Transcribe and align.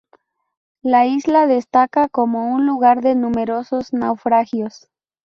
La 0.81 1.05
isla 1.05 1.45
destaca 1.45 2.09
como 2.09 2.51
un 2.55 2.65
lugar 2.65 3.01
de 3.01 3.13
numerosos 3.13 3.93
naufragios. 3.93 4.89